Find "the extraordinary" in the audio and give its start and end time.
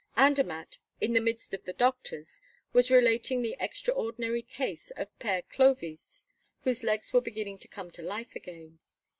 3.43-4.41